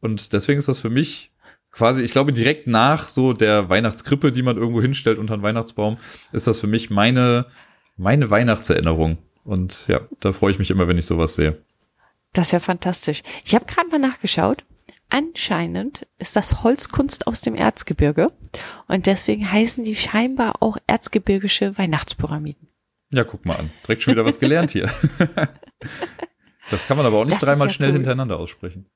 Und 0.00 0.32
deswegen 0.32 0.58
ist 0.58 0.68
das 0.68 0.78
für 0.80 0.88
mich 0.88 1.32
quasi, 1.70 2.02
ich 2.02 2.12
glaube, 2.12 2.32
direkt 2.32 2.66
nach 2.66 3.10
so 3.10 3.34
der 3.34 3.68
Weihnachtskrippe, 3.68 4.32
die 4.32 4.42
man 4.42 4.56
irgendwo 4.56 4.80
hinstellt 4.80 5.18
unter 5.18 5.34
einen 5.34 5.42
Weihnachtsbaum, 5.42 5.98
ist 6.32 6.46
das 6.46 6.60
für 6.60 6.66
mich 6.66 6.88
meine, 6.88 7.44
meine 7.98 8.30
Weihnachtserinnerung. 8.30 9.18
Und 9.44 9.86
ja, 9.88 10.00
da 10.20 10.32
freue 10.32 10.50
ich 10.50 10.58
mich 10.58 10.70
immer, 10.70 10.88
wenn 10.88 10.98
ich 10.98 11.06
sowas 11.06 11.34
sehe. 11.36 11.62
Das 12.32 12.48
ist 12.48 12.52
ja 12.52 12.60
fantastisch. 12.60 13.22
Ich 13.44 13.54
habe 13.54 13.66
gerade 13.66 13.88
mal 13.88 13.98
nachgeschaut. 13.98 14.64
Anscheinend 15.10 16.06
ist 16.18 16.34
das 16.34 16.62
Holzkunst 16.64 17.26
aus 17.26 17.40
dem 17.42 17.54
Erzgebirge 17.54 18.32
und 18.88 19.06
deswegen 19.06 19.50
heißen 19.50 19.84
die 19.84 19.94
scheinbar 19.94 20.54
auch 20.60 20.78
erzgebirgische 20.86 21.76
Weihnachtspyramiden. 21.78 22.68
Ja, 23.10 23.22
guck 23.22 23.44
mal 23.44 23.56
an. 23.56 23.70
Direkt 23.86 24.02
schon 24.02 24.14
wieder 24.14 24.24
was 24.24 24.40
gelernt 24.40 24.70
hier. 24.70 24.90
Das 26.70 26.86
kann 26.86 26.96
man 26.96 27.04
aber 27.04 27.18
auch 27.18 27.24
nicht 27.26 27.36
Das 27.36 27.46
dreimal 27.46 27.68
ja 27.68 27.74
schnell 27.74 27.90
cool. 27.90 27.96
hintereinander 27.96 28.38
aussprechen. 28.38 28.86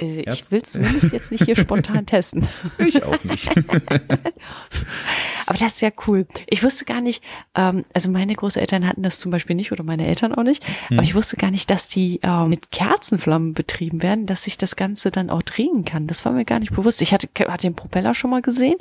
Äh, 0.00 0.20
ich 0.30 0.48
will 0.52 0.62
zumindest 0.62 1.12
jetzt 1.12 1.32
nicht 1.32 1.44
hier 1.44 1.56
spontan 1.56 2.06
testen. 2.06 2.46
Ich 2.78 3.02
auch 3.02 3.22
nicht. 3.24 3.50
Aber 5.50 5.58
das 5.58 5.72
ist 5.74 5.80
ja 5.80 5.90
cool. 6.06 6.28
Ich 6.46 6.62
wusste 6.62 6.84
gar 6.84 7.00
nicht, 7.00 7.24
ähm, 7.56 7.84
also 7.92 8.08
meine 8.08 8.36
Großeltern 8.36 8.86
hatten 8.86 9.02
das 9.02 9.18
zum 9.18 9.32
Beispiel 9.32 9.56
nicht 9.56 9.72
oder 9.72 9.82
meine 9.82 10.06
Eltern 10.06 10.32
auch 10.32 10.44
nicht, 10.44 10.64
aber 10.92 11.02
ich 11.02 11.16
wusste 11.16 11.36
gar 11.36 11.50
nicht, 11.50 11.68
dass 11.72 11.88
die 11.88 12.20
ähm, 12.22 12.50
mit 12.50 12.70
Kerzenflammen 12.70 13.52
betrieben 13.52 14.00
werden, 14.00 14.26
dass 14.26 14.44
sich 14.44 14.58
das 14.58 14.76
Ganze 14.76 15.10
dann 15.10 15.28
auch 15.28 15.42
drehen 15.42 15.84
kann. 15.84 16.06
Das 16.06 16.24
war 16.24 16.30
mir 16.30 16.44
gar 16.44 16.60
nicht 16.60 16.72
bewusst. 16.72 17.02
Ich 17.02 17.12
hatte, 17.12 17.28
hatte 17.48 17.66
den 17.66 17.74
Propeller 17.74 18.14
schon 18.14 18.30
mal 18.30 18.42
gesehen, 18.42 18.76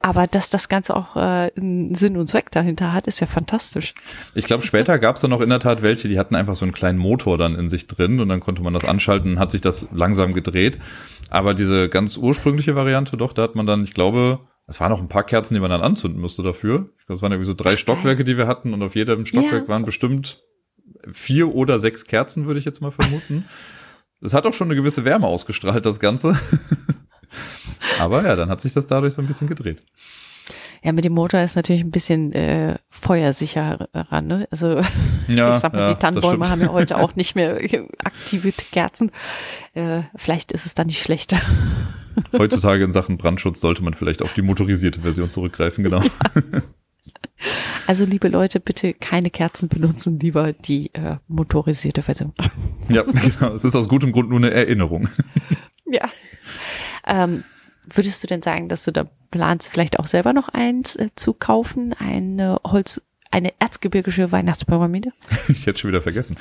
aber 0.00 0.26
dass 0.26 0.50
das 0.50 0.68
Ganze 0.68 0.94
auch 0.94 1.16
äh, 1.16 1.50
einen 1.56 1.94
Sinn 1.94 2.18
und 2.18 2.26
Zweck 2.26 2.50
dahinter 2.50 2.92
hat, 2.92 3.06
ist 3.06 3.20
ja 3.20 3.26
fantastisch. 3.26 3.94
Ich 4.34 4.44
glaube, 4.44 4.64
später 4.64 4.98
gab 4.98 5.16
es 5.16 5.22
dann 5.22 5.30
noch 5.30 5.40
in 5.40 5.48
der 5.48 5.60
Tat 5.60 5.82
welche, 5.82 6.08
die 6.08 6.18
hatten 6.18 6.34
einfach 6.34 6.54
so 6.54 6.66
einen 6.66 6.74
kleinen 6.74 6.98
Motor 6.98 7.38
dann 7.38 7.54
in 7.54 7.70
sich 7.70 7.86
drin 7.86 8.20
und 8.20 8.28
dann 8.28 8.40
konnte 8.40 8.62
man 8.62 8.74
das 8.74 8.84
anschalten 8.84 9.32
und 9.32 9.38
hat 9.38 9.50
sich 9.50 9.62
das 9.62 9.88
langsam 9.92 10.34
gedreht. 10.34 10.78
Aber 11.30 11.54
diese 11.54 11.88
ganz 11.88 12.18
ursprüngliche 12.18 12.76
Variante, 12.76 13.16
doch, 13.16 13.32
da 13.32 13.42
hat 13.42 13.54
man 13.54 13.64
dann, 13.64 13.84
ich 13.84 13.94
glaube, 13.94 14.40
es 14.72 14.80
waren 14.80 14.90
noch 14.90 15.00
ein 15.00 15.08
paar 15.08 15.24
Kerzen, 15.24 15.52
die 15.54 15.60
man 15.60 15.70
dann 15.70 15.82
anzünden 15.82 16.18
musste 16.20 16.42
dafür. 16.42 16.88
Ich 16.98 17.06
glaube, 17.06 17.16
es 17.16 17.22
waren 17.22 17.30
irgendwie 17.32 17.46
so 17.46 17.54
drei 17.54 17.76
Stockwerke, 17.76 18.24
die 18.24 18.38
wir 18.38 18.46
hatten 18.46 18.72
und 18.72 18.82
auf 18.82 18.94
jedem 18.94 19.26
Stockwerk 19.26 19.64
Ja. 19.64 19.68
waren 19.68 19.84
bestimmt 19.84 20.42
vier 21.10 21.54
oder 21.54 21.78
sechs 21.78 22.06
Kerzen, 22.06 22.46
würde 22.46 22.58
ich 22.58 22.64
jetzt 22.64 22.80
mal 22.80 22.90
vermuten. 22.90 23.44
Es 24.22 24.32
hat 24.32 24.46
auch 24.46 24.54
schon 24.54 24.68
eine 24.68 24.76
gewisse 24.76 25.04
Wärme 25.04 25.26
ausgestrahlt, 25.26 25.84
das 25.84 26.00
Ganze. 26.00 26.38
Aber 28.00 28.24
ja, 28.24 28.34
dann 28.34 28.48
hat 28.48 28.60
sich 28.62 28.72
das 28.72 28.86
dadurch 28.86 29.12
so 29.14 29.20
ein 29.20 29.26
bisschen 29.26 29.46
gedreht. 29.48 29.82
Ja, 30.82 30.92
mit 30.92 31.04
dem 31.04 31.12
Motor 31.12 31.40
ist 31.42 31.54
natürlich 31.54 31.82
ein 31.82 31.90
bisschen 31.90 32.32
äh, 32.32 32.76
feuersicherer, 32.88 34.20
ne? 34.22 34.48
Also 34.50 34.80
Ja, 35.28 35.50
ich 35.50 35.56
sag 35.56 35.72
mal, 35.74 35.80
ja, 35.80 35.92
die 35.92 35.98
Tannenbäume 35.98 36.48
haben 36.48 36.60
ja 36.62 36.72
heute 36.72 36.96
auch 36.98 37.14
nicht 37.14 37.34
mehr 37.36 37.58
aktive 38.02 38.52
Kerzen. 38.72 39.10
Äh, 39.74 40.02
vielleicht 40.16 40.50
ist 40.52 40.64
es 40.66 40.74
dann 40.74 40.86
nicht 40.86 41.02
schlechter. 41.02 41.40
Heutzutage 42.38 42.84
in 42.84 42.92
Sachen 42.92 43.16
Brandschutz 43.16 43.60
sollte 43.60 43.82
man 43.82 43.94
vielleicht 43.94 44.22
auf 44.22 44.32
die 44.34 44.42
motorisierte 44.42 45.00
Version 45.00 45.30
zurückgreifen, 45.30 45.84
genau. 45.84 46.02
Also 47.86 48.04
liebe 48.04 48.28
Leute, 48.28 48.60
bitte 48.60 48.94
keine 48.94 49.30
Kerzen 49.30 49.68
benutzen, 49.68 50.20
lieber 50.20 50.52
die 50.52 50.94
äh, 50.94 51.16
motorisierte 51.26 52.02
Version. 52.02 52.32
Ja, 52.88 53.02
genau. 53.02 53.54
Es 53.54 53.64
ist 53.64 53.74
aus 53.74 53.88
gutem 53.88 54.12
Grund 54.12 54.30
nur 54.30 54.38
eine 54.38 54.52
Erinnerung. 54.52 55.08
Ja. 55.86 56.08
Ähm, 57.06 57.44
würdest 57.92 58.22
du 58.22 58.28
denn 58.28 58.42
sagen, 58.42 58.68
dass 58.68 58.84
du 58.84 58.92
da 58.92 59.10
planst, 59.30 59.68
vielleicht 59.68 59.98
auch 59.98 60.06
selber 60.06 60.32
noch 60.32 60.48
eins 60.48 60.94
äh, 60.96 61.08
zu 61.16 61.32
kaufen? 61.32 61.92
Eine 61.92 62.60
Holz, 62.64 63.02
eine 63.32 63.52
erzgebirgische 63.58 64.30
Weihnachtspyramide? 64.30 65.10
Ich 65.48 65.66
hätte 65.66 65.78
schon 65.80 65.88
wieder 65.88 66.00
vergessen. 66.00 66.36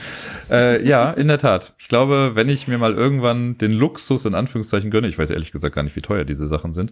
Äh, 0.49 0.85
ja, 0.87 1.11
in 1.11 1.27
der 1.27 1.39
Tat. 1.39 1.73
Ich 1.79 1.87
glaube, 1.87 2.31
wenn 2.35 2.49
ich 2.49 2.67
mir 2.67 2.77
mal 2.77 2.93
irgendwann 2.93 3.57
den 3.57 3.71
Luxus 3.71 4.25
in 4.25 4.35
Anführungszeichen 4.35 4.91
gönne, 4.91 5.07
ich 5.07 5.17
weiß 5.17 5.29
ehrlich 5.31 5.51
gesagt 5.51 5.73
gar 5.75 5.83
nicht, 5.83 5.95
wie 5.95 6.01
teuer 6.01 6.25
diese 6.25 6.45
Sachen 6.47 6.73
sind, 6.73 6.91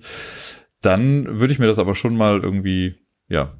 dann 0.81 1.39
würde 1.39 1.53
ich 1.53 1.59
mir 1.59 1.67
das 1.67 1.79
aber 1.79 1.93
schon 1.93 2.15
mal 2.17 2.39
irgendwie, 2.41 2.95
ja, 3.27 3.53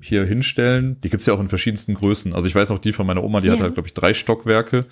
hier 0.00 0.24
hinstellen. 0.26 1.00
Die 1.00 1.08
gibt's 1.08 1.24
ja 1.26 1.32
auch 1.34 1.40
in 1.40 1.48
verschiedensten 1.48 1.94
Größen. 1.94 2.34
Also 2.34 2.46
ich 2.46 2.54
weiß 2.54 2.70
auch 2.72 2.78
die 2.78 2.92
von 2.92 3.06
meiner 3.06 3.24
Oma, 3.24 3.40
die 3.40 3.50
hat 3.50 3.58
Ja. 3.58 3.64
halt, 3.64 3.74
glaube 3.74 3.88
ich, 3.88 3.94
drei 3.94 4.12
Stockwerke. 4.12 4.86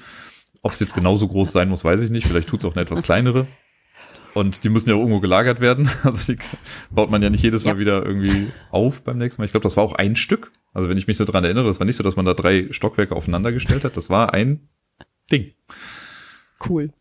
Ob 0.63 0.73
es 0.73 0.81
jetzt 0.81 0.95
genauso 0.95 1.27
groß 1.29 1.53
sein 1.53 1.69
muss, 1.69 1.85
weiß 1.85 2.01
ich 2.03 2.11
nicht. 2.11 2.27
Vielleicht 2.27 2.49
tut's 2.49 2.65
auch 2.65 2.75
eine 2.75 2.83
etwas 2.83 3.03
kleinere. 3.03 3.47
Und 4.35 4.65
die 4.65 4.69
müssen 4.71 4.89
ja 4.89 4.95
auch 4.95 5.01
irgendwo 5.01 5.21
gelagert 5.21 5.61
werden. 5.61 5.91
Also 6.05 6.33
die 6.33 6.39
baut 6.91 7.11
man 7.11 7.23
ja 7.23 7.29
nicht 7.31 7.43
jedes 7.43 7.65
Mal 7.65 7.73
Ja. 7.75 7.79
wieder 7.79 8.05
irgendwie 8.05 8.49
auf 8.71 9.05
beim 9.05 9.19
nächsten 9.19 9.41
Mal. 9.43 9.47
Ich 9.47 9.53
glaube, 9.53 9.65
das 9.65 9.77
war 9.77 9.85
auch 9.85 9.93
ein 9.95 10.17
Stück. 10.17 10.51
Also 10.73 10.89
wenn 10.89 10.97
ich 10.97 11.07
mich 11.07 11.17
so 11.19 11.25
dran 11.25 11.45
erinnere, 11.45 11.65
das 11.67 11.79
war 11.81 11.85
nicht 11.87 11.97
so, 11.97 12.03
dass 12.03 12.17
man 12.17 12.25
da 12.25 12.33
drei 12.35 12.69
Stockwerke 12.71 13.15
aufeinander 13.15 13.53
gestellt 13.53 13.85
hat. 13.85 13.97
Das 13.97 14.09
war 14.11 14.33
ein 14.33 14.69
Ding. 15.31 15.53
Cool. 16.67 16.93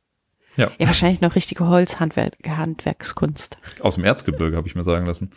Ja, 0.58 0.72
Ja, 0.78 0.88
wahrscheinlich 0.88 1.22
noch 1.22 1.36
richtige 1.36 1.66
Holzhandwerk, 1.68 2.34
Handwerkskunst. 2.46 3.56
aus 3.80 3.96
dem 3.96 4.04
Erzgebirge 4.04 4.58
habe 4.58 4.68
ich 4.68 4.76
mir 4.76 4.84
sagen 4.84 5.06
lassen. 5.06 5.32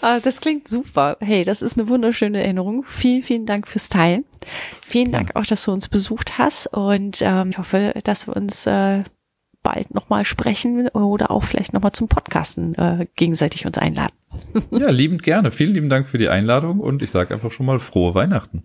Ah, 0.03 0.21
das 0.21 0.41
klingt 0.41 0.69
super. 0.69 1.17
Hey, 1.21 1.43
das 1.43 1.63
ist 1.63 1.77
eine 1.79 1.89
wunderschöne 1.89 2.41
Erinnerung. 2.43 2.85
Vielen, 2.87 3.23
vielen 3.23 3.47
Dank 3.47 3.67
fürs 3.67 3.89
Teilen. 3.89 4.25
Vielen 4.83 5.13
Dank 5.13 5.35
auch, 5.35 5.45
dass 5.45 5.65
du 5.65 5.73
uns 5.73 5.89
besucht 5.89 6.39
hast 6.39 6.67
und 6.69 7.19
ähm, 7.23 7.51
ich 7.51 7.59
hoffe, 7.59 7.95
dass 8.05 8.27
wir 8.27 8.37
uns 8.37 8.67
äh, 8.67 9.03
bald 9.63 9.93
nochmal 9.93 10.25
sprechen 10.25 10.89
oder 10.89 11.31
auch 11.31 11.43
vielleicht 11.43 11.73
nochmal 11.73 11.93
zum 11.93 12.09
Podcasten 12.09 12.75
äh, 12.77 13.07
gegenseitig 13.17 13.67
uns 13.67 13.79
einladen. 13.79 14.15
Ja, 14.71 14.91
liebend 14.91 15.23
gerne. 15.23 15.51
Vielen 15.51 15.73
lieben 15.73 15.89
Dank 15.89 16.07
für 16.07 16.19
die 16.19 16.29
Einladung 16.29 16.81
und 16.81 17.03
ich 17.03 17.11
sage 17.11 17.33
einfach 17.35 17.51
schon 17.51 17.67
mal 17.67 17.79
frohe 17.79 18.15
Weihnachten. 18.15 18.65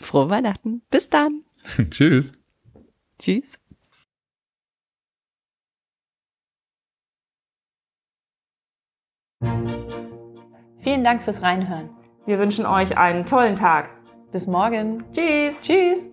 Frohe 0.00 0.28
Weihnachten. 0.28 0.82
Bis 0.90 1.08
dann. 1.08 1.42
Tschüss. 1.90 2.32
Tschüss. 3.18 3.58
Vielen 10.80 11.02
Dank 11.02 11.22
fürs 11.22 11.42
Reinhören. 11.42 11.90
Wir 12.26 12.38
wünschen 12.38 12.66
euch 12.66 12.96
einen 12.96 13.26
tollen 13.26 13.56
Tag. 13.56 13.95
Bis 14.32 14.46
morgen. 14.46 15.04
Tschüss. 15.12 15.60
Tschüss. 15.62 16.10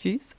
Tschüss. 0.00 0.34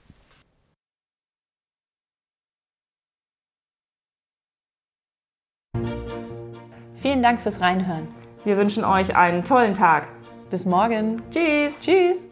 Vielen 6.96 7.22
Dank 7.22 7.42
fürs 7.42 7.62
Reinhören. 7.62 8.08
Wir 8.44 8.58
wünschen 8.58 8.84
euch 8.84 9.16
einen 9.16 9.46
tollen 9.46 9.76
Tag. 9.76 10.08
Bis 10.50 10.66
morgen. 10.66 11.22
Tschüss. 11.30 11.80
Tschüss. 11.80 12.31